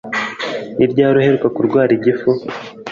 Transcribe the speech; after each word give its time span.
Ni 0.77 0.85
ryari 0.91 1.15
uheruka 1.19 1.47
kurwara 1.55 1.91
igifu? 1.97 2.29